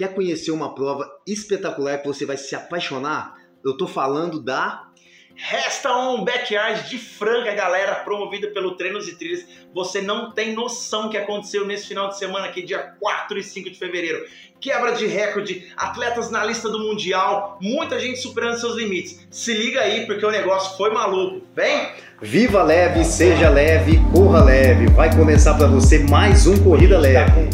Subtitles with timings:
[0.00, 3.36] Quer conhecer uma prova espetacular que você vai se apaixonar?
[3.62, 4.88] Eu tô falando da
[5.36, 9.44] Resta um backyard de Franca, galera, promovida pelo Treinos e Trilhas.
[9.74, 13.42] Você não tem noção o que aconteceu nesse final de semana aqui, dia 4 e
[13.42, 14.24] 5 de fevereiro.
[14.58, 19.28] Quebra de recorde, atletas na lista do Mundial, muita gente superando seus limites.
[19.30, 21.46] Se liga aí, porque o negócio foi maluco.
[21.54, 21.90] Vem!
[22.22, 24.86] Viva leve, seja leve, corra leve.
[24.94, 27.50] Vai começar para você mais um Corrida tá Leve.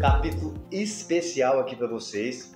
[0.00, 0.43] Capítulo
[0.82, 2.54] especial aqui para vocês.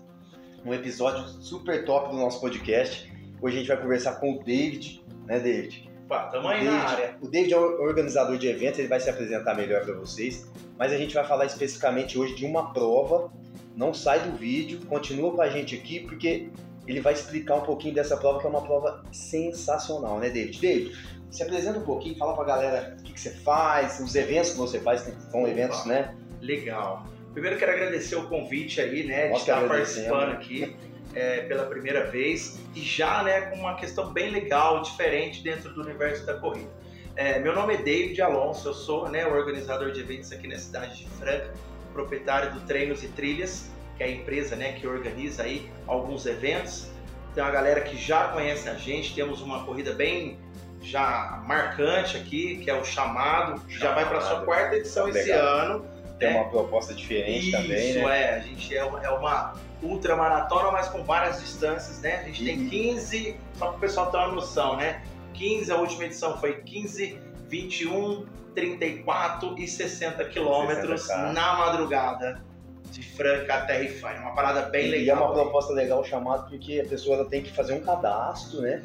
[0.64, 3.08] Um episódio super top do nosso podcast
[3.40, 5.88] Hoje a gente vai conversar com o David, né, David?
[6.32, 7.16] Tamo aí David, na área.
[7.20, 10.96] O David é organizador de eventos, ele vai se apresentar melhor para vocês, mas a
[10.96, 13.30] gente vai falar especificamente hoje de uma prova.
[13.76, 16.50] Não sai do vídeo, continua com a gente aqui, porque
[16.86, 20.60] ele vai explicar um pouquinho dessa prova, que é uma prova sensacional, né, David?
[20.60, 20.98] David,
[21.30, 24.56] se apresenta um pouquinho, fala pra galera o que, que você faz, os eventos que
[24.56, 26.16] você faz, são eventos, né?
[26.40, 27.06] Legal.
[27.32, 30.76] Primeiro quero agradecer o convite aí, né, de estar participando aqui
[31.14, 35.82] é, pela primeira vez e já né, com uma questão bem legal, diferente dentro do
[35.82, 36.70] universo da corrida.
[37.16, 40.56] É, meu nome é David Alonso, eu sou né, o organizador de eventos aqui na
[40.56, 41.52] cidade de Franca,
[41.92, 46.88] proprietário do Treinos e Trilhas, que é a empresa né, que organiza aí alguns eventos.
[47.34, 50.38] Tem uma galera que já conhece a gente, temos uma corrida bem
[50.80, 55.20] já marcante aqui, que é o Chamado, que já vai para sua quarta edição Legal.
[55.20, 55.97] esse ano.
[56.18, 57.90] Tem uma proposta diferente Isso, também, né?
[57.90, 58.34] Isso, é.
[58.34, 62.20] A gente é uma, é uma ultramaratona, mas com várias distâncias, né?
[62.20, 65.02] A gente tem 15, só para o pessoal ter uma noção, né?
[65.34, 72.42] 15, a última edição foi 15, 21, 34 e 60 quilômetros na madrugada
[72.90, 74.18] de Franca até Rifai.
[74.18, 75.16] Uma parada bem e legal.
[75.16, 78.82] E é uma proposta legal chamada porque a pessoa tem que fazer um cadastro, né?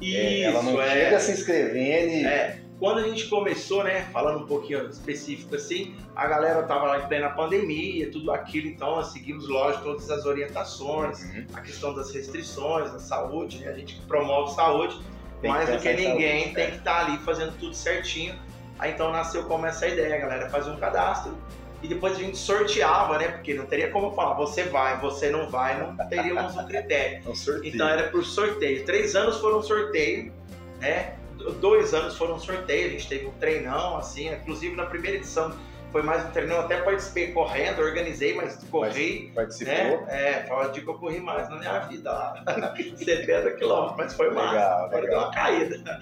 [0.00, 0.90] Isso, é, ela não é.
[0.90, 2.26] chega se inscrevendo e...
[2.26, 6.98] É quando a gente começou, né, falando um pouquinho específico assim, a galera tava lá
[6.98, 11.46] em plena pandemia, tudo aquilo, então nós seguimos, lógico, todas as orientações, uhum.
[11.54, 15.00] a questão das restrições, da saúde, né, a gente promove saúde,
[15.40, 16.70] tem mais do que ninguém saúde, tem é.
[16.70, 18.34] que estar tá ali fazendo tudo certinho.
[18.80, 21.38] Aí então nasceu como essa ideia, galera, fazer um cadastro
[21.84, 23.28] e depois a gente sorteava, né?
[23.28, 27.22] Porque não teria como falar, você vai, você não vai, não teríamos um critério.
[27.30, 28.84] um então era por sorteio.
[28.84, 30.32] Três anos foram sorteio,
[30.80, 31.21] né?
[31.60, 35.52] Dois anos foram sorteio, a gente teve um treinão, assim, inclusive na primeira edição
[35.92, 39.30] foi mais um treinão, até participei correndo, organizei, mas corri.
[39.34, 39.74] Participou?
[39.74, 40.06] Né?
[40.08, 42.42] É, fala de que eu corri mais na minha vida lá.
[42.96, 44.52] 70 quilômetros, mas foi massa.
[44.52, 45.02] Legal, legal.
[45.02, 46.00] Deu uma caída.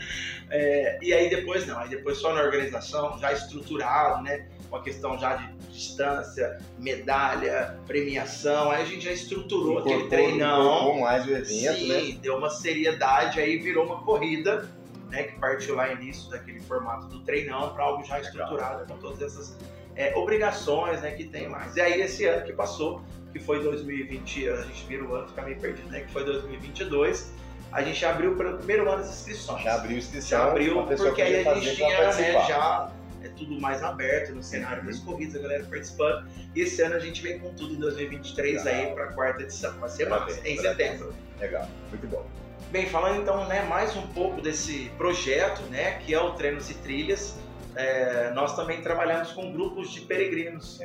[0.49, 4.47] É, e aí depois não, aí depois só na organização, já estruturado, né?
[4.69, 10.93] Uma questão já de distância, medalha, premiação, aí a gente já estruturou aquele treinão.
[10.93, 12.19] Com mais o evento, Sim, né?
[12.23, 14.69] deu uma seriedade, aí virou uma corrida
[15.11, 19.21] né, que partiu lá início daquele formato do treinão para algo já estruturado com todas
[19.21, 19.57] essas
[19.97, 21.77] é, obrigações né, que tem mais.
[21.77, 25.43] E aí esse ano que passou, que foi 2020, a gente vira o ano, fica
[25.43, 27.33] meio perdido, né, que foi 2022,
[27.73, 29.63] a gente abriu para o primeiro ano as inscrições.
[29.63, 30.39] Já abriu inscrição.
[30.39, 32.91] Já abriu, porque aí a gente tinha né, já
[33.23, 36.27] é tudo mais aberto no cenário das corridas, a galera participando.
[36.55, 38.81] E esse ano a gente vem com tudo em 2023 Legal.
[38.81, 39.73] aí para a quarta edição.
[39.79, 40.09] Vai ser
[40.45, 41.15] em setembro.
[41.39, 42.27] Legal, muito bom.
[42.71, 46.75] Bem, falando então né, mais um pouco desse projeto, né, que é o Treinos e
[46.75, 47.37] Trilhas,
[47.75, 50.79] é, nós também trabalhamos com grupos de peregrinos.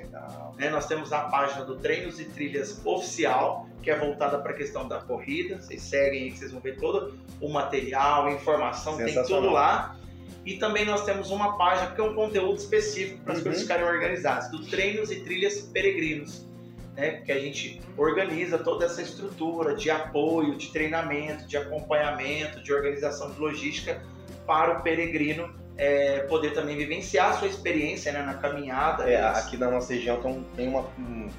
[0.58, 4.56] Né, nós temos a página do Treinos e Trilhas Oficial, que é voltada para a
[4.56, 5.62] questão da corrida.
[5.62, 9.96] Vocês seguem aí, vocês vão ver todo o material, informação, tem tudo lá.
[10.44, 13.46] E também nós temos uma página que é um conteúdo específico para as uhum.
[13.46, 16.46] coisas ficarem organizadas, do Treinos e Trilhas Peregrinos
[16.96, 22.74] né, que a gente organiza toda essa estrutura de apoio, de treinamento, de acompanhamento, de
[22.74, 24.02] organização de logística
[24.46, 29.10] para o peregrino é, poder também vivenciar a sua experiência né, na caminhada.
[29.10, 31.30] É, aqui na nossa região então, tem uma, um,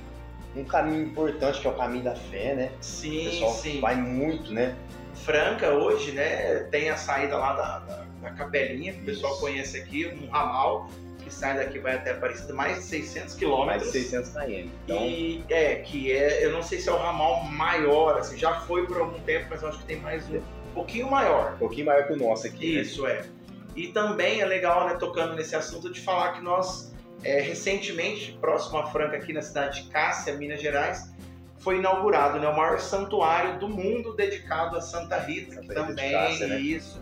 [0.57, 2.73] um, caminho importante que é o caminho da fé, né?
[2.81, 3.81] Sim, o pessoal sim.
[3.81, 4.77] vai muito, né?
[5.15, 9.79] Franca hoje, né, tem a saída lá da, da, da Capelinha, que o pessoal conhece
[9.79, 10.89] aqui, um ramal,
[11.27, 13.83] que sai daqui vai até Aparecida, mais de 600 quilômetros.
[13.83, 14.71] Mais de 600 km.
[14.85, 15.05] Então...
[15.05, 18.87] E é, que é, eu não sei se é o ramal maior, assim, já foi
[18.87, 21.55] por algum tempo, mas eu acho que tem mais um, um pouquinho maior.
[21.55, 22.77] Um pouquinho maior que o nosso aqui.
[22.77, 22.83] Né?
[22.83, 23.13] Isso, né?
[23.13, 23.25] é.
[23.75, 28.79] E também é legal, né, tocando nesse assunto, de falar que nós, é, recentemente, próximo
[28.79, 31.13] a Franca, aqui na cidade de Cássia, Minas Gerais,
[31.59, 35.87] foi inaugurado né, o maior santuário do mundo dedicado a Santa Rita, Santa que Rita
[35.87, 36.61] também, Cássia, né?
[36.61, 37.01] isso,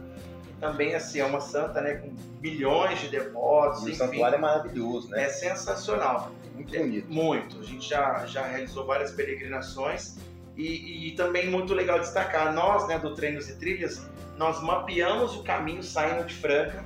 [0.65, 3.87] também assim, é uma santa né, com milhões de devotos.
[3.87, 5.25] E o santuário é maravilhoso, né?
[5.25, 6.33] É sensacional.
[6.55, 7.07] Muito bonito.
[7.11, 7.61] É, muito.
[7.61, 10.17] A gente já, já realizou várias peregrinações
[10.57, 14.09] e, e, também muito legal destacar, nós né, do Treinos e Trilhas,
[14.39, 16.83] nós mapeamos o caminho saindo de Franca,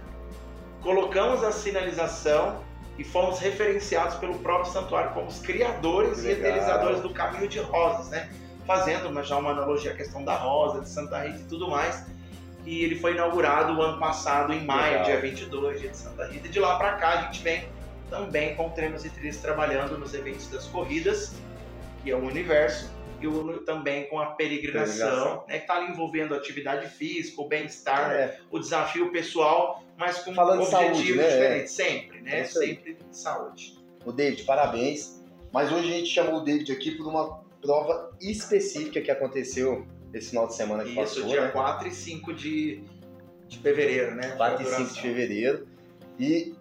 [0.82, 2.64] colocamos a sinalização
[2.98, 8.08] e fomos referenciados pelo próprio santuário como os criadores e idealizadores do caminho de rosas,
[8.08, 8.28] né?
[8.66, 12.04] Fazendo mas já uma analogia à questão da rosa, de Santa Rita e tudo mais.
[12.68, 15.04] E ele foi inaugurado o ano passado, em maio, Legal.
[15.06, 16.46] dia 22, dia de Santa Rita.
[16.46, 17.66] E de lá para cá a gente vem
[18.10, 21.34] também com treinos e trilhas trabalhando nos eventos das corridas,
[22.02, 22.92] que é o universo,
[23.22, 25.44] e o, também com a peregrinação.
[25.48, 28.38] Né, que está ali envolvendo atividade física, o bem-estar, é.
[28.50, 31.26] o desafio pessoal, mas com Falando objetivos saúde, né?
[31.26, 32.40] diferentes, sempre, né?
[32.40, 33.78] É sempre de saúde.
[34.04, 35.24] O David, parabéns.
[35.50, 40.30] Mas hoje a gente chamou o David aqui por uma prova específica que aconteceu esse
[40.30, 41.22] final de semana que Isso, passou.
[41.22, 41.48] Isso, dia né?
[41.48, 42.82] 4 e 5 de,
[43.46, 44.30] de fevereiro, né?
[44.36, 45.68] 4 e 5 de fevereiro.
[46.18, 46.54] E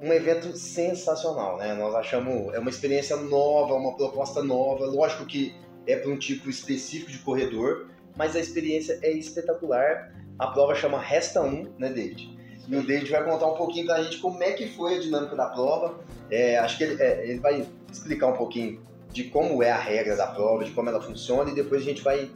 [0.00, 1.74] um evento sensacional, né?
[1.74, 4.86] Nós achamos, é uma experiência nova, uma proposta nova.
[4.86, 5.54] Lógico que
[5.86, 10.14] é para um tipo específico de corredor, mas a experiência é espetacular.
[10.38, 12.38] A prova chama Resta 1, né, David?
[12.66, 15.00] E o David vai contar um pouquinho para a gente como é que foi a
[15.00, 15.98] dinâmica da prova.
[16.30, 18.80] É, acho que ele, é, ele, vai explicar um pouquinho
[19.12, 22.02] de como é a regra da prova, de como ela funciona, e depois a gente
[22.02, 22.30] vai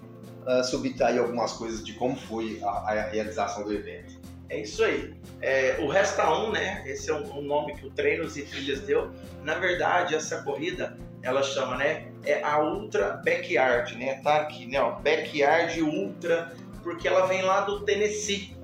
[0.47, 4.25] uh, subtrair algumas coisas de como foi a, a realização do evento.
[4.49, 5.15] É isso aí.
[5.41, 6.85] É, o Resta 1, né?
[6.87, 9.11] Esse é o, nome que o Treinos e Trilhas deu.
[9.43, 12.09] Na verdade, essa corrida, ela chama, né?
[12.25, 14.21] É a Ultra Backyard, né?
[14.23, 14.81] Tá aqui, né?
[14.81, 18.55] Ó, Backyard Ultra, porque ela vem lá do Tennessee.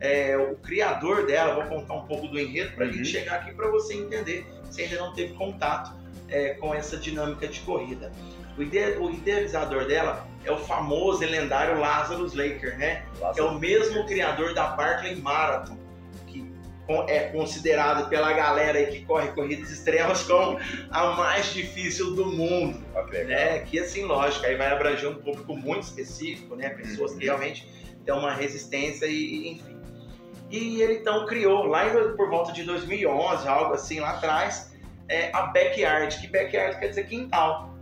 [0.00, 2.94] É, o criador dela, vou contar um pouco do enredo para a uhum.
[2.94, 5.94] gente chegar aqui para você entender se ainda não teve contato
[6.28, 8.12] é, com essa dinâmica de corrida.
[8.56, 13.04] O, ide o idealizador dela é o famoso e lendário Lazarus Laker, né?
[13.20, 13.38] Lazarus.
[13.38, 15.76] É o mesmo criador da Barclay Marathon,
[16.26, 16.46] que
[17.08, 20.58] é considerado pela galera que corre corridas extremas como
[20.90, 23.60] a mais difícil do mundo, okay, né?
[23.60, 26.68] Que assim, lógico, aí vai abranger um público muito específico, né?
[26.70, 27.18] Pessoas uhum.
[27.18, 27.68] que realmente
[28.04, 29.74] têm uma resistência e, enfim.
[30.50, 31.84] E ele então criou, lá
[32.16, 34.73] por volta de 2011, algo assim lá atrás,
[35.08, 37.74] é, a Backyard, que Backyard quer dizer quintal.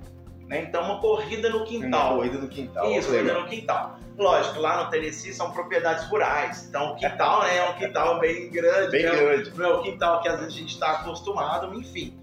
[0.48, 0.62] Né?
[0.62, 2.08] Então, uma corrida no quintal.
[2.08, 2.90] Uma corrida no quintal.
[2.92, 3.98] Isso, corrida no quintal.
[4.19, 6.66] Lógico, lá no Tennessee são propriedades rurais.
[6.69, 8.90] Então, o quintal né, é um quintal bem grande.
[8.90, 9.10] Bem né?
[9.10, 9.58] grande.
[9.58, 12.19] Não é o quintal que às vezes a gente está acostumado, enfim.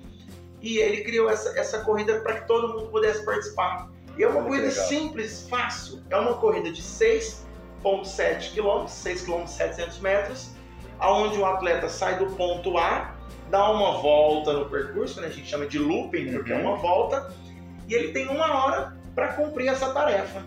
[0.61, 3.89] E ele criou essa, essa corrida para que todo mundo pudesse participar.
[4.17, 4.85] E é uma Muito corrida legal.
[4.85, 6.03] simples, fácil.
[6.09, 10.51] É uma corrida de 6,7 km, 6 km 700 metros,
[10.99, 13.15] aonde o atleta sai do ponto A,
[13.49, 15.27] dá uma volta no percurso, né?
[15.27, 16.61] a gente chama de looping, porque é uhum.
[16.61, 17.33] é uma volta,
[17.87, 20.43] e ele tem uma hora para cumprir essa tarefa.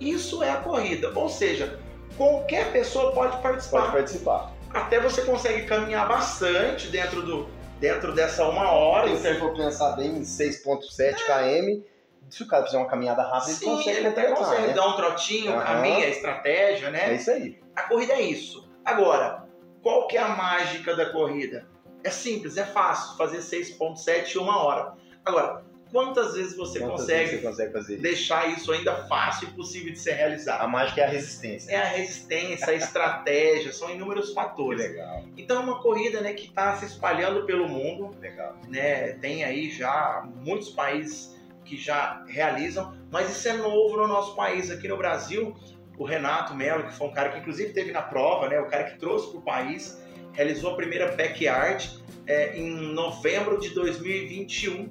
[0.00, 1.78] Isso é a corrida, ou seja,
[2.16, 3.80] qualquer pessoa pode participar.
[3.82, 4.52] Pode participar.
[4.72, 7.48] Até você consegue caminhar bastante dentro, do,
[7.78, 9.14] dentro dessa uma hora.
[9.16, 11.12] Se for pensar bem em 6,7 é.
[11.14, 11.82] km,
[12.30, 14.72] se o cara fizer uma caminhada rápida, Sim, ele consegue ele até consegue né?
[14.72, 15.60] dar um trotinho, uhum.
[15.60, 17.10] caminha, estratégia, né?
[17.10, 17.60] É isso aí.
[17.76, 18.70] A corrida é isso.
[18.84, 19.44] Agora,
[19.82, 21.66] qual que é a mágica da corrida?
[22.04, 24.94] É simples, é fácil fazer 6.7 em uma hora.
[25.24, 25.62] Agora,
[25.92, 29.92] quantas vezes você, quantas consegue, vezes você consegue fazer deixar isso ainda fácil e possível
[29.92, 30.62] de ser realizado?
[30.62, 31.70] A mágica é a resistência.
[31.70, 34.80] É a resistência, a estratégia, são inúmeros fatores.
[34.80, 35.24] Legal.
[35.36, 38.16] Então é uma corrida né, que está se espalhando pelo mundo.
[38.20, 38.56] Legal.
[38.68, 44.34] Né, tem aí já muitos países que já realizam, mas isso é novo no nosso
[44.34, 44.70] país.
[44.70, 45.54] Aqui no Brasil,
[45.98, 48.84] o Renato Melo, que foi um cara que inclusive teve na prova, né, o cara
[48.84, 54.88] que trouxe para o país, realizou a primeira backyard é, em novembro de 2021,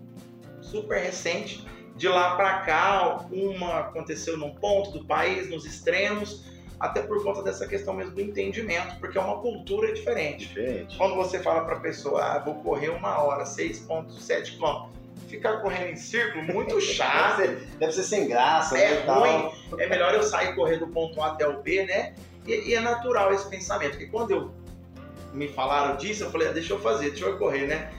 [0.61, 1.65] super recente.
[1.95, 6.45] De lá para cá, uma aconteceu num ponto do país, nos extremos,
[6.79, 10.47] até por conta dessa questão mesmo do entendimento, porque é uma cultura diferente.
[10.47, 10.97] diferente.
[10.97, 14.89] Quando você fala para a pessoa, ah, vou correr uma hora, 6,7 km,
[15.27, 17.37] ficar correndo em círculo, muito chato.
[17.37, 18.77] deve, ser, deve ser sem graça.
[18.77, 19.51] É né, ruim.
[19.77, 22.15] É melhor eu sair correr do ponto A até o B, né?
[22.47, 24.51] E, e, é natural esse pensamento, porque quando eu
[25.33, 27.91] me falaram disso, eu falei, ah, deixa eu fazer, deixa eu correr, né?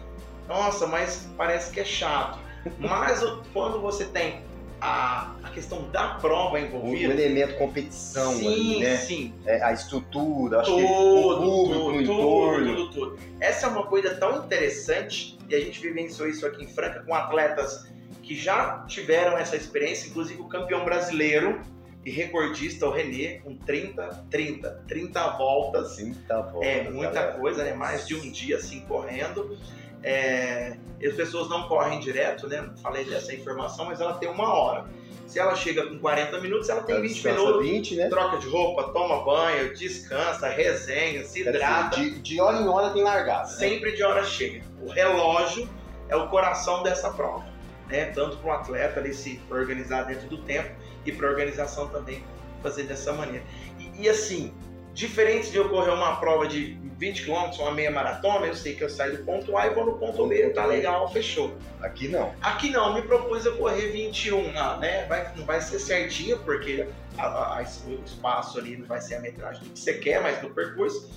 [0.48, 2.38] Nossa, mas parece que é chato.
[2.78, 3.22] Mas
[3.52, 4.42] quando você tem
[4.82, 7.14] a, a questão da prova envolvida.
[7.14, 8.96] O elemento competição sim, ali, né?
[8.96, 12.66] Sim, é, a estrutura, acho tudo, que o público, tudo, o entorno.
[12.66, 13.18] Tudo, tudo, tudo.
[13.38, 17.14] Essa é uma coisa tão interessante e a gente vivenciou isso aqui em Franca com
[17.14, 17.86] atletas
[18.22, 21.60] que já tiveram essa experiência, inclusive o campeão brasileiro
[22.04, 25.96] e recordista, o Renê, com 30, 30, 30 voltas.
[25.96, 26.68] 30 voltas.
[26.68, 27.38] É muita galera.
[27.38, 27.74] coisa, né?
[27.74, 29.56] Mais de um dia assim correndo.
[30.02, 32.70] É, as pessoas não correm direto, né?
[32.82, 34.84] Falei dessa informação, mas ela tem uma hora.
[35.28, 37.62] Se ela chega com 40 minutos, ela tem ela 20 minutos.
[37.62, 38.08] 20, né?
[38.08, 42.00] Troca de roupa, toma banho, descansa, resenha, se hidrata.
[42.00, 43.48] De, de hora em hora tem largada.
[43.48, 43.54] Né?
[43.54, 44.62] Sempre de hora cheia.
[44.82, 45.68] O relógio
[46.08, 47.51] é o coração dessa prova.
[47.92, 48.06] Né?
[48.06, 50.70] Tanto para o atleta ali se organizar dentro do tempo
[51.04, 52.24] e para a organização também
[52.62, 53.44] fazer dessa maneira.
[53.78, 54.52] E, e, assim,
[54.94, 58.84] Diferente de eu correr uma prova de 20 km, uma meia maratona, eu sei que
[58.84, 61.56] eu saio do ponto A e vou no ponto B, tá legal, fechou.
[61.80, 62.34] Aqui não.
[62.42, 65.06] Aqui não, me propus eu correr 21, não, né?
[65.06, 69.20] Vai, não vai ser certinho, porque a, a, o espaço ali não vai ser a
[69.20, 71.10] metragem que você quer, mas no percurso.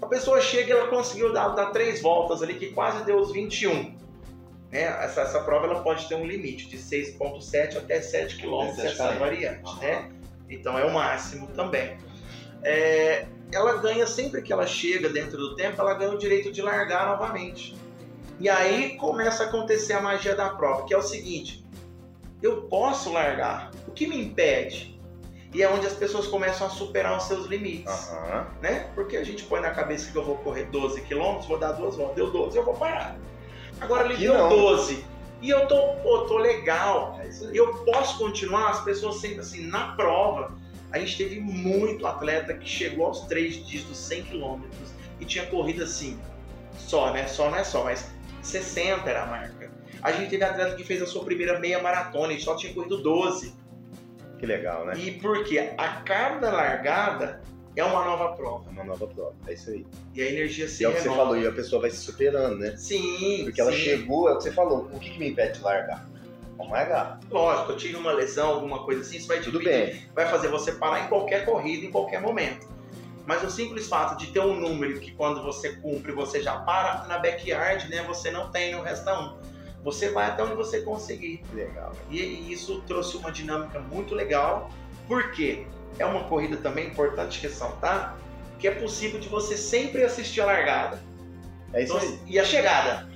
[0.00, 3.30] A pessoa chega e ela conseguiu dar, dar três voltas ali, que quase deu os
[3.32, 3.98] 21.
[4.74, 4.82] Né?
[5.04, 9.70] Essa, essa prova ela pode ter um limite de 6,7 até 7 km essa variante,
[9.70, 9.78] uhum.
[9.78, 10.10] né?
[10.50, 11.96] Então é o máximo também.
[12.64, 16.60] É, ela ganha, sempre que ela chega dentro do tempo, ela ganha o direito de
[16.60, 17.76] largar novamente.
[18.40, 21.64] E aí começa a acontecer a magia da prova, que é o seguinte:
[22.42, 24.92] eu posso largar, o que me impede?
[25.52, 28.44] E é onde as pessoas começam a superar os seus limites, uhum.
[28.60, 28.90] né?
[28.96, 31.94] Porque a gente põe na cabeça que eu vou correr 12 km, vou dar duas
[31.94, 33.16] voltas, deu 12, eu vou parar.
[33.80, 35.04] Agora ele deu 12
[35.42, 39.94] e eu tô, pô, tô legal, é eu posso continuar, as pessoas sempre assim, na
[39.94, 40.56] prova,
[40.90, 44.90] a gente teve muito atleta que chegou aos três dígitos, 100 quilômetros,
[45.20, 46.18] e tinha corrido assim,
[46.78, 47.26] só, né?
[47.26, 48.10] Só não é só, mas
[48.42, 49.70] 60 era a marca.
[50.02, 53.02] A gente teve atleta que fez a sua primeira meia maratona e só tinha corrido
[53.02, 53.54] 12.
[54.38, 54.94] Que legal, né?
[54.96, 57.42] E porque a cada largada
[57.76, 58.64] é uma nova prova.
[58.68, 59.86] É uma nova prova, é isso aí.
[60.14, 61.98] E a energia se E é o que você falou, e a pessoa vai se
[61.98, 62.76] superando, né?
[62.76, 63.42] Sim.
[63.44, 66.06] Porque ela chegou, é o que você falou, o que, que me impede de largar?
[66.56, 67.18] Vamos largar.
[67.30, 70.06] Lógico, eu tive uma lesão, alguma coisa assim, isso vai te Tudo bem.
[70.14, 72.68] vai fazer você parar em qualquer corrida, em qualquer momento.
[73.26, 77.04] Mas o simples fato de ter um número que quando você cumpre, você já para
[77.06, 78.02] na backyard, né?
[78.06, 79.36] Você não tem no resta um.
[79.82, 81.42] Você vai até onde você conseguir.
[81.52, 81.92] Legal.
[82.10, 84.70] E, e isso trouxe uma dinâmica muito legal.
[85.08, 85.66] Por quê?
[85.98, 88.16] É uma corrida também importante ressaltar
[88.58, 90.98] que é possível de você sempre assistir a largada.
[91.72, 92.18] É isso então, aí.
[92.26, 93.06] E a chegada.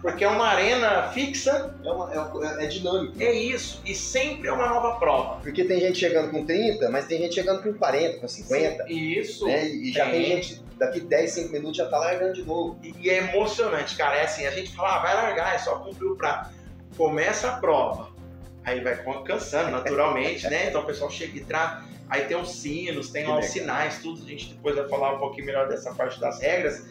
[0.00, 1.74] Porque é uma arena fixa.
[1.84, 3.20] É, uma, é, é, dinâmico.
[3.20, 3.82] É isso.
[3.84, 5.40] E sempre é uma nova prova.
[5.40, 8.84] Porque tem gente chegando com 30, mas tem gente chegando com 40, com 50.
[8.84, 9.46] Sim, isso.
[9.46, 9.66] Né?
[9.66, 10.12] E já tem.
[10.12, 12.78] tem gente, daqui 10, 5 minutos já tá largando de novo.
[12.82, 14.16] E, e, é emocionante, cara.
[14.16, 16.50] É assim, a gente fala, ah, vai largar, é só cumprir o prazo.
[16.96, 18.14] Começa a prova.
[18.62, 20.68] Aí vai cansando, naturalmente, né?
[20.68, 21.84] Então o pessoal chega e traz.
[22.08, 24.22] Aí tem os sinos, tem os sinais, tudo.
[24.24, 26.86] A gente depois vai falar um pouquinho melhor dessa parte das regras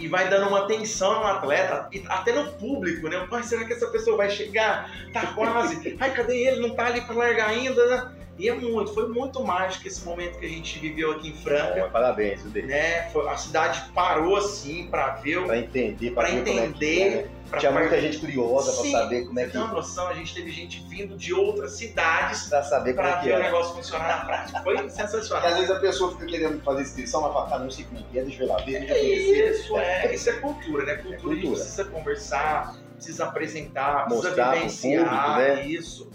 [0.00, 3.26] e vai dando uma tensão no atleta, e até no público, né?
[3.28, 4.90] Pai, será que essa pessoa vai chegar?
[5.12, 5.94] Tá quase.
[6.00, 6.60] Ai, cadê ele?
[6.60, 8.12] Não tá ali para largar ainda, né?
[8.40, 11.82] E é muito, foi muito mágico esse momento que a gente viveu aqui em Franca.
[11.82, 13.10] Bom, parabéns, né?
[13.10, 17.00] Foi, a cidade parou assim para ver, para entender, para entender.
[17.00, 17.58] É é, né?
[17.58, 19.58] Tinha muita gente curiosa para saber como é que.
[19.58, 23.24] Uma noção, a gente teve gente vindo de outras cidades para saber como é que
[23.26, 24.62] ver o negócio funcionar na prática.
[24.62, 25.46] Foi sensacional.
[25.46, 28.18] às vezes a pessoa fica querendo fazer inscrição, mas fala, não sei como é que
[28.18, 28.90] é, deixa eu ver lá ver.
[28.90, 30.14] É isso, é.
[30.14, 30.94] Isso é cultura, né?
[30.94, 31.34] Cultura, é cultura.
[31.34, 35.66] a gente precisa conversar, precisa apresentar, precisa Mostrar vivenciar público, né?
[35.66, 36.10] isso.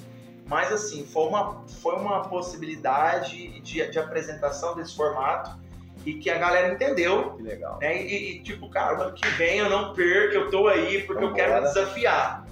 [0.46, 5.58] Mas assim, foi uma, foi uma possibilidade de, de apresentação desse formato
[6.06, 7.32] e que a galera entendeu.
[7.32, 7.80] Que legal.
[7.82, 8.04] Né?
[8.04, 11.30] E, e, tipo, cara, ano que vem eu não perco, eu tô aí porque Vamos
[11.30, 12.46] eu quero me desafiar.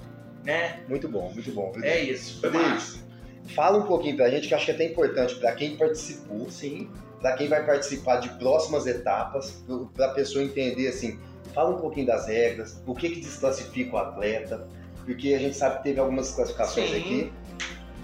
[0.44, 0.80] Né?
[0.90, 1.72] Muito bom, muito bom.
[1.84, 2.52] É isso, foi.
[3.54, 6.90] Fala um pouquinho pra gente, que acho que é até importante para quem participou, Sim.
[7.22, 11.20] para quem vai participar de próximas etapas, para a pessoa entender assim,
[11.54, 14.68] fala um pouquinho das regras, o que que desclassifica o atleta,
[15.06, 16.98] porque a gente sabe que teve algumas classificações Sim.
[16.98, 17.34] aqui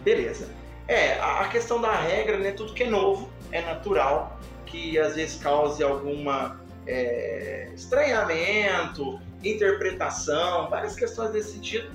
[0.03, 0.47] Beleza.
[0.87, 2.51] É, a questão da regra, né?
[2.51, 10.95] Tudo que é novo é natural que às vezes cause alguma é, estranhamento, interpretação, várias
[10.95, 11.89] questões desse sentido,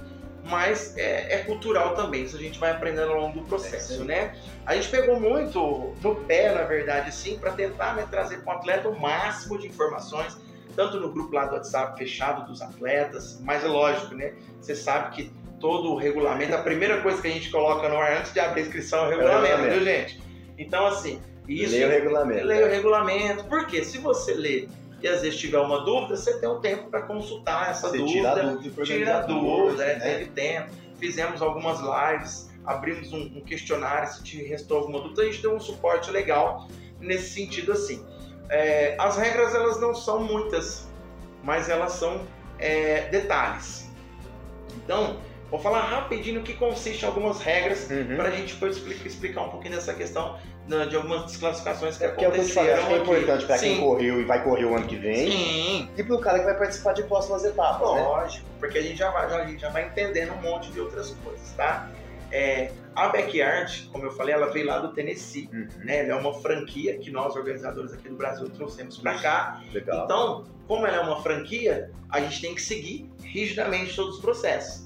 [0.44, 4.04] mas é, é, cultural também, isso a gente vai aprendendo ao longo do processo, é,
[4.04, 4.36] né?
[4.66, 8.58] A gente pegou muito no pé, na verdade, sim, para tentar né, trazer para o
[8.58, 10.36] atleta o máximo de informações,
[10.76, 14.34] tanto no grupo lá do WhatsApp fechado dos atletas, mas é lógico, né?
[14.60, 15.32] Você sabe que
[15.64, 16.54] todo o regulamento.
[16.54, 19.06] A primeira coisa que a gente coloca no ar antes de abrir a inscrição é
[19.06, 19.82] o regulamento, é o regulamento.
[19.82, 20.22] viu, gente?
[20.58, 21.72] Então, assim, isso.
[21.72, 22.46] Leia o regulamento.
[22.46, 23.44] Leia o regulamento.
[23.44, 24.68] Porque se você lê
[25.00, 28.12] e às vezes tiver uma dúvida, você tem um tempo para consultar essa você dúvida.
[28.12, 28.84] Tira a dúvida.
[28.84, 29.94] Tira a dúvida, né?
[30.00, 30.70] teve tempo.
[30.98, 35.54] Fizemos algumas lives, abrimos um, um questionário, se te restou alguma dúvida, a gente deu
[35.54, 36.68] um suporte legal
[37.00, 38.04] nesse sentido assim.
[38.50, 40.86] É, as regras elas não são muitas,
[41.42, 42.20] mas elas são
[42.58, 43.90] é, detalhes.
[44.76, 45.16] Então,
[45.54, 48.16] Vou falar rapidinho o que consiste algumas regras uhum.
[48.16, 52.08] para a gente depois explicar, explicar um pouquinho dessa questão de algumas desclassificações que é,
[52.08, 52.64] aconteceram.
[52.64, 55.30] Que é, que é importante para quem correu e vai correr o ano que vem.
[55.30, 55.88] Sim.
[55.96, 57.88] E para o cara que vai participar de próximas etapas.
[57.88, 58.02] Né?
[58.02, 58.54] Lógico, né?
[58.58, 61.10] porque a gente já vai, já, a gente já vai entendendo um monte de outras
[61.22, 61.88] coisas, tá?
[62.32, 65.68] É, a Backyard, como eu falei, ela veio lá do Tennessee, uhum.
[65.84, 66.00] né?
[66.00, 69.62] Ela é uma franquia que nós, organizadores aqui do Brasil, trouxemos para cá.
[69.72, 70.04] Legal.
[70.04, 74.83] Então, como ela é uma franquia, a gente tem que seguir rigidamente todos os processos.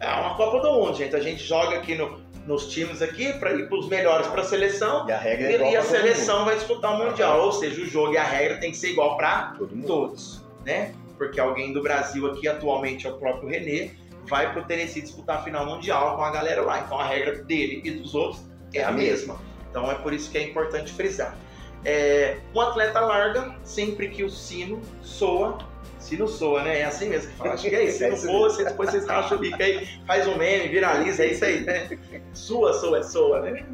[0.00, 1.14] É uma Copa do Mundo, gente.
[1.14, 4.44] A gente joga aqui no, nos times aqui para ir para os melhores para a
[4.44, 5.08] seleção.
[5.08, 6.46] E a regra é E, igual e a seleção mundo.
[6.46, 7.40] vai disputar o Mundial.
[7.42, 10.94] Ou seja, o jogo e a regra tem que ser igual para todos, né?
[11.16, 13.90] Porque alguém do Brasil aqui, atualmente é o próprio Renê,
[14.26, 16.80] vai pro Tennessee disputar a final mundial com a galera lá.
[16.80, 19.36] Então a regra dele e dos outros é a mesma.
[19.70, 21.36] Então é por isso que é importante frisar.
[21.84, 25.58] É, o atleta larga sempre que o sino soa.
[25.98, 26.80] Sino soa, né?
[26.80, 27.54] É assim mesmo que fala.
[27.54, 27.98] Acho que é isso.
[27.98, 30.68] Se É não isso for, você, depois vocês racham o bico aí, faz um meme,
[30.68, 31.88] viraliza, é isso aí, né?
[32.32, 33.66] Sua, soa, é soa, né?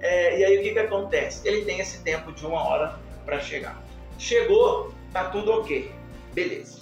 [0.00, 1.46] É, e aí o que, que acontece?
[1.46, 3.82] Ele tem esse tempo de uma hora para chegar.
[4.18, 5.90] Chegou, tá tudo ok.
[6.32, 6.80] Beleza.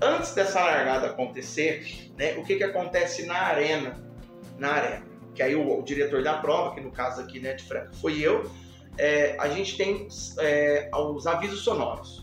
[0.00, 3.96] Antes dessa largada acontecer, né, o que, que acontece na arena?
[4.56, 5.02] Na arena.
[5.34, 8.20] Que aí o, o diretor da prova, que no caso aqui né, de Franca foi
[8.20, 8.50] eu,
[8.96, 10.08] é, a gente tem
[10.40, 12.17] é, os avisos sonoros.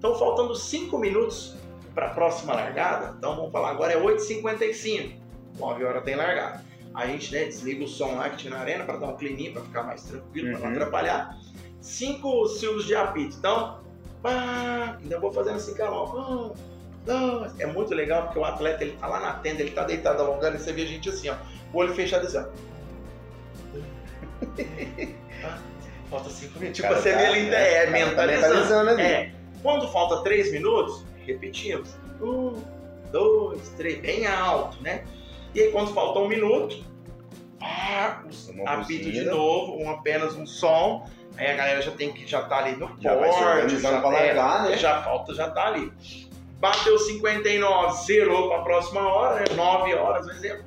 [0.00, 1.54] Então, faltando 5 minutos
[1.94, 5.12] para a próxima largada, então vamos falar agora é 8h55,
[5.58, 6.64] 9 horas tem largada.
[6.94, 9.52] A gente né, desliga o som lá que tinha na arena para dar um clininho,
[9.52, 10.72] para ficar mais tranquilo, para não Uhum.
[10.76, 11.36] atrapalhar.
[11.82, 13.36] Cinco silvos de apito.
[13.38, 13.78] Então,
[14.22, 16.54] pá, ainda vou fazendo assim com a mão.
[17.06, 17.50] Ah.
[17.58, 20.56] É muito legal porque o atleta ele tá lá na tenda, ele tá deitado alongando
[20.56, 21.34] e você vê a gente assim, ó,
[21.74, 22.44] o olho fechado assim, ó.
[26.10, 26.80] Falta cinco minutos.
[26.80, 28.54] Tipo, você vê ele é, Tá mentalizando.
[28.54, 29.02] mentalizando ali.
[29.02, 29.32] É.
[29.62, 31.90] Quando falta três minutos, repetimos.
[32.20, 32.62] Um,
[33.10, 35.04] dois, três, bem alto, né?
[35.54, 36.84] E aí quando falta um minuto,
[38.54, 41.06] Uma apito de novo, um, apenas um som.
[41.36, 44.64] Aí a galera já tem que já tá ali no Já organizando já, pra largar,
[44.64, 44.76] né?
[44.76, 45.92] já falta, já tá ali.
[46.58, 49.44] Bateu 59, zerou para a próxima hora, né?
[49.54, 50.64] 9 horas, por exemplo.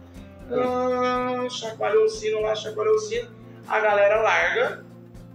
[0.52, 3.30] Ah, chacoalhou o sino lá, chacoalhou o sino.
[3.68, 4.86] A galera larga,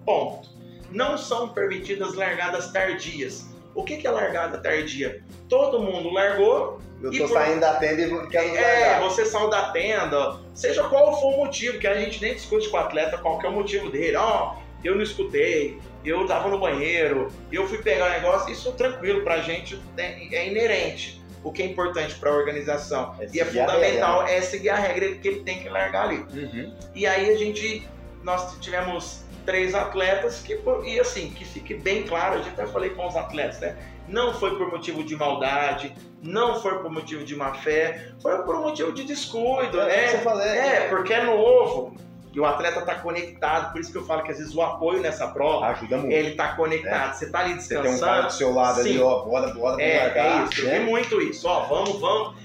[0.05, 0.49] ponto.
[0.91, 3.47] Não são permitidas largadas tardias.
[3.75, 5.23] O que, que é largada tardia?
[5.49, 9.01] Todo mundo largou, Eu tô por- saindo da tenda e quero é, largar.
[9.03, 12.77] você saiu da tenda, seja qual for o motivo, que a gente nem discute com
[12.77, 14.17] o atleta qual que é o motivo dele.
[14.17, 19.23] Ó, eu não escutei, eu tava no banheiro, eu fui pegar o negócio, isso tranquilo
[19.23, 21.23] pra gente é, inerente.
[21.45, 24.75] O que é importante pra organização É e é seguir a fundamental é seguir a
[24.77, 26.17] regra que ele tem que largar ali.
[26.35, 26.75] Uhum.
[26.97, 27.87] E aí a gente,
[28.25, 32.91] nós tivemos três atletas que, e assim, que fique bem claro, eu já até falei
[32.91, 33.79] com os atletas, né?
[34.07, 38.61] Não foi por motivo de maldade, não foi por motivo de má fé, foi por
[38.61, 40.19] motivo de descuido, É, né?
[40.19, 41.97] fala, é, É, porque é novo.
[42.35, 45.01] E o atleta tá conectado, por isso que eu falo que às vezes o apoio
[45.01, 46.13] nessa prova, Ajuda muito.
[46.13, 47.15] ele tá conectado.
[47.15, 48.13] Você tá ali Você tem um descansando.
[48.13, 49.01] cara do seu lado ali, Sim.
[49.01, 50.43] ó, bora, bora, É, largar.
[50.43, 50.81] é isso, eu vi né?
[50.81, 51.49] muito isso.
[51.49, 52.37] Ó, vamos, vamos.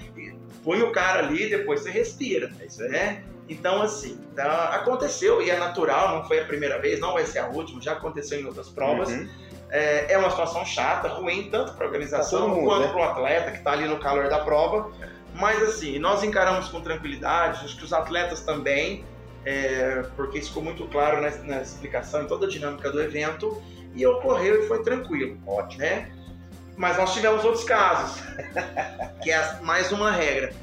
[0.63, 2.49] Põe o cara ali, depois você respira
[2.79, 3.23] É né?
[3.49, 7.39] Então, assim, tá- aconteceu e é natural, não foi a primeira vez, não vai ser
[7.39, 9.09] a última, já aconteceu em outras provas.
[9.09, 9.29] Uhum.
[9.69, 12.87] É, é uma situação chata, ruim, tanto para a organização todo mundo, quanto né?
[12.89, 14.91] para o atleta que está ali no calor da prova.
[15.33, 19.03] Mas, assim, nós encaramos com tranquilidade, acho que os atletas também,
[19.43, 23.61] é, porque isso ficou muito claro na, na explicação, em toda a dinâmica do evento,
[23.95, 25.81] e ocorreu e foi tranquilo Ótimo.
[25.83, 26.11] né?
[26.75, 28.21] Mas nós tivemos outros casos,
[29.21, 30.53] que é mais uma regra.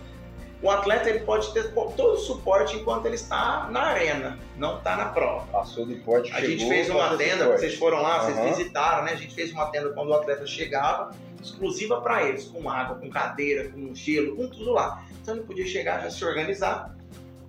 [0.63, 4.95] O atleta ele pode ter todo o suporte enquanto ele está na arena, não está
[4.95, 5.47] na prova.
[5.51, 6.51] Passou do porte, A chegou.
[6.51, 8.49] gente fez uma tenda, vocês foram lá, vocês Aham.
[8.49, 9.13] visitaram, né?
[9.13, 13.09] A gente fez uma tenda quando o atleta chegava, exclusiva para eles, com água, com
[13.09, 15.03] cadeira, com gelo, com tudo lá.
[15.23, 16.95] Então ele podia chegar, já se organizar,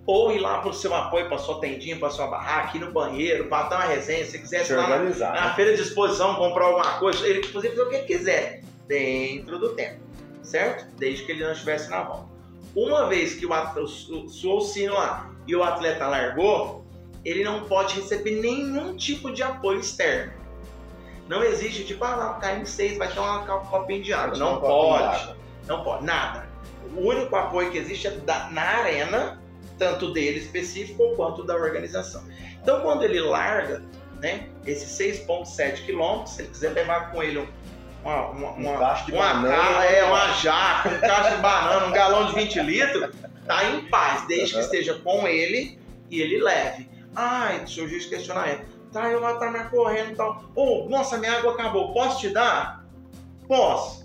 [0.06, 2.90] ou ir lá para o seu apoio, para sua tendinha, para sua barraca, ir no
[2.92, 5.34] banheiro, para dar uma resenha, se quisesse Se lá na, organizar.
[5.34, 9.58] na feira de exposição comprar alguma coisa, ele podia fazer o que ele quiser, dentro
[9.58, 10.00] do tempo,
[10.42, 10.86] certo?
[10.96, 12.31] Desde que ele não estivesse na volta.
[12.74, 16.84] Uma vez que o atleta soou o sino lá e o atleta largou,
[17.24, 20.32] ele não pode receber nenhum tipo de apoio externo.
[21.28, 24.36] Não existe, tipo, ah, lá, KM6 vai ter uma um copinho de água.
[24.36, 25.02] Não pode.
[25.02, 25.36] d'água.
[25.66, 26.48] Não pode, nada.
[26.96, 29.40] O único apoio que existe é da- na arena,
[29.78, 32.22] tanto dele específico quanto da organização.
[32.60, 33.82] Então, quando ele larga,
[34.20, 37.48] né, esses 6,7 quilômetros, se ele quiser levar com ele um-
[38.04, 39.56] uma, uma, Um uma, cacho de uma banana.
[39.56, 43.10] ca- é, uma jaca, um cacho de banana, um galão de 20 litros,
[43.46, 45.78] tá em paz, desde que esteja com ele
[46.10, 46.88] e ele leve.
[47.14, 48.64] Ai, surgiu esse questionamento.
[48.92, 50.42] Tá, eu lá tá me correndo e tal.
[50.54, 52.84] Ô, nossa, minha água acabou, posso te dar?
[53.48, 54.02] Posso.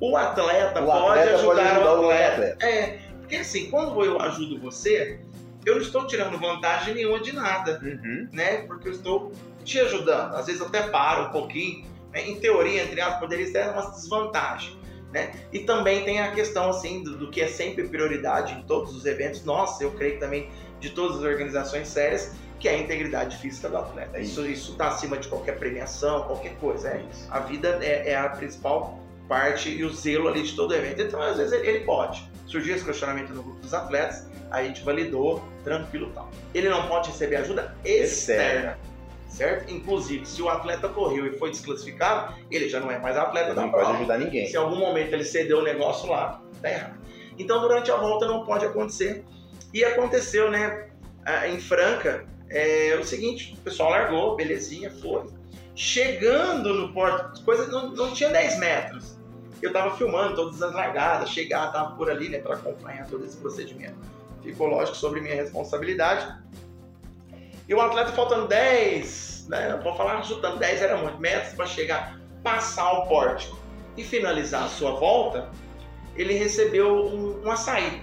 [0.00, 2.32] O atleta O pode atleta ajudar pode ajudar o o atleta.
[2.34, 2.66] atleta.
[2.66, 5.20] É, porque assim, quando eu ajudo você,
[5.64, 8.28] eu não estou tirando vantagem nenhuma de nada, Uhum.
[8.32, 8.58] né?
[8.66, 9.32] Porque eu estou
[9.64, 10.34] te ajudando.
[10.34, 11.84] Às vezes eu até paro um pouquinho.
[12.12, 12.28] Né?
[12.28, 14.76] Em teoria, entre aspas, poderia ser uma desvantagem.
[15.12, 15.30] Né?
[15.52, 19.04] E também tem a questão assim do, do que é sempre prioridade em todos os
[19.04, 19.44] eventos.
[19.44, 23.68] Nossa, eu creio que também de todas as organizações sérias, que é a integridade física
[23.68, 24.18] do atleta.
[24.18, 26.88] Isso isso está acima de qualquer premiação, qualquer coisa.
[26.88, 28.98] É a vida é, é a principal
[29.28, 31.02] parte e o zelo ali de todo o evento.
[31.02, 32.30] Então, às vezes, ele, ele pode.
[32.46, 36.30] Surgiu esse questionamento no grupo dos atletas, a gente validou, tranquilo tal.
[36.54, 38.78] Ele não pode receber ajuda externa.
[39.32, 39.72] Certo?
[39.72, 43.54] Inclusive, se o atleta correu e foi desclassificado, ele já não é mais atleta Ele
[43.54, 43.86] da não prova.
[43.86, 44.46] pode ajudar ninguém.
[44.46, 47.00] Se em algum momento ele cedeu o negócio lá, tá errado.
[47.38, 49.24] Então, durante a volta não pode acontecer.
[49.72, 50.90] E aconteceu, né,
[51.48, 55.24] em Franca, é o seguinte, o pessoal largou, belezinha, foi.
[55.74, 59.16] Chegando no porto, coisa não, não tinha 10 metros.
[59.62, 63.38] Eu tava filmando todas as largadas, chegar, tava por ali, né, para acompanhar todo esse
[63.38, 63.96] procedimento.
[64.42, 66.30] Ficou, lógico, sobre minha responsabilidade.
[67.72, 72.20] E o atleta faltando 10, né, vou falar chutando 10 era muito, metros para chegar,
[72.42, 73.58] passar o pórtico
[73.96, 75.50] e finalizar a sua volta,
[76.14, 78.02] ele recebeu um, um açaí.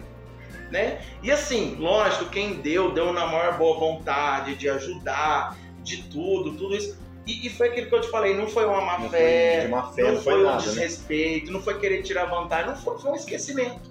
[0.71, 0.99] Né?
[1.21, 6.75] E assim, lógico, quem deu, deu na maior boa vontade de ajudar, de tudo, tudo
[6.75, 6.97] isso.
[7.27, 9.69] E, e foi aquilo que eu te falei, não foi uma má Não fé, foi
[9.69, 10.67] má fé, não, não foi foi um nada, né?
[10.67, 13.81] desrespeito, não foi querer tirar vantagem, não foi, foi um esquecimento.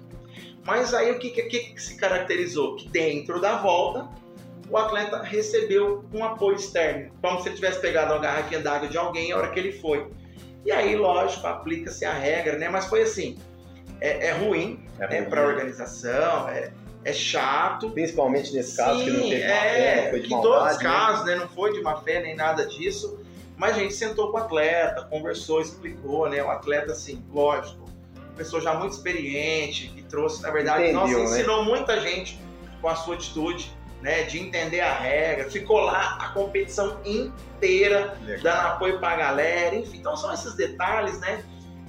[0.65, 2.75] Mas aí o que, que, que se caracterizou?
[2.75, 4.09] Que dentro da volta,
[4.69, 8.97] o atleta recebeu um apoio externo, como se ele tivesse pegado uma garrafinha d'água de
[8.97, 10.07] alguém a hora que ele foi.
[10.65, 12.69] E aí, lógico, aplica-se a regra, né?
[12.69, 13.37] Mas foi assim,
[13.99, 16.71] é, é ruim É né, para a organização, é,
[17.03, 17.89] é chato.
[17.91, 20.71] Principalmente nesse caso que não Sim, teve má é, fé, não foi de em todos
[20.71, 20.83] os né?
[20.83, 23.19] casos, né, não foi de má fé nem nada disso,
[23.57, 27.89] mas a gente sentou com o atleta, conversou, explicou, né, o atleta, assim, lógico,
[28.39, 31.23] pessoa já muito experiente, que trouxe, na verdade, Entendeu, nossa, né?
[31.23, 32.39] ensinou muita gente
[32.81, 33.69] com a sua atitude,
[34.01, 38.43] né, de entender a regra, ficou lá a competição inteira, Legal.
[38.43, 41.43] dando apoio pra galera, enfim, então são esses detalhes, né,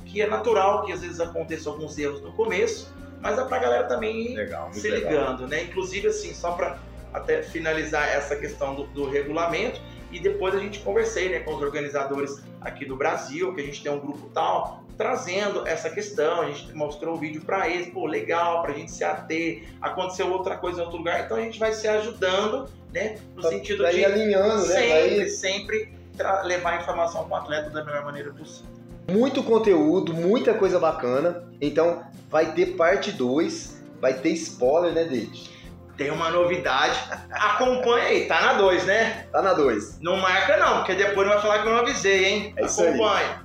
[0.04, 3.84] que é natural que às vezes aconteçam alguns erros no começo, mas é pra galera
[3.84, 5.10] também ir Legal, se legal.
[5.10, 5.64] ligando, né?
[5.64, 6.78] Inclusive, assim, só para
[7.12, 11.62] até finalizar essa questão do, do regulamento, e depois a gente conversei né, com os
[11.62, 16.46] organizadores aqui do Brasil, que a gente tem um grupo tal, trazendo essa questão, a
[16.50, 20.80] gente mostrou o vídeo para eles, pô, legal, pra gente se ater, aconteceu outra coisa
[20.80, 23.16] em outro lugar, então a gente vai se ajudando, né?
[23.34, 24.74] No Pra- sentido de alinhando, né?
[24.74, 25.92] sempre, Vai- sempre
[26.44, 28.68] levar a informação para o atleta da melhor maneira possível.
[29.10, 31.48] Muito conteúdo, muita coisa bacana.
[31.60, 35.50] Então vai ter parte 2, vai ter spoiler, né, David?
[36.00, 36.98] Tem uma novidade,
[37.30, 39.26] acompanha aí, tá na 2, né?
[39.30, 40.00] Tá na 2.
[40.00, 42.54] Não marca não, porque depois não vai falar que eu não avisei, hein?
[42.56, 42.88] É isso aí.
[42.88, 43.42] Acompanha.